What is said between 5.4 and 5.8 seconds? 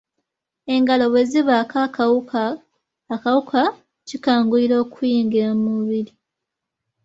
mu